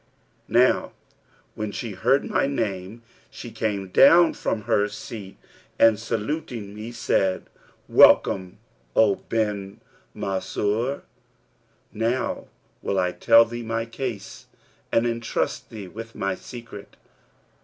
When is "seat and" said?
4.89-5.99